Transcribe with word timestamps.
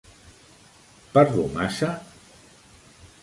Parlo 1.17 1.45
massa? 1.57 1.91